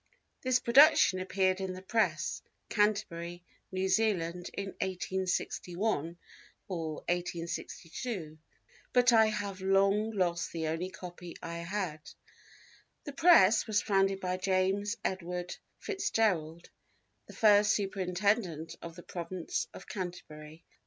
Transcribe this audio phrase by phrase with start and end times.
[0.41, 6.17] This production appeared in the Press, Canterbury, New Zealand, in 1861
[6.67, 8.39] or 1862,
[8.93, 11.99] but I have long lost the only copy I had."
[13.03, 16.69] The Press was founded by James Edward FitzGerald,
[17.27, 20.65] the first Superintendent of the Province of Canterbury.